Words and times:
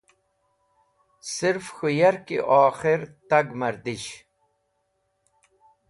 Sirf 1.33 1.65
k̃hũ 1.75 1.89
yarki 1.99 2.37
okhir 2.61 3.01
tag 3.29 3.47
mr 3.59 3.75
dish, 3.83 4.11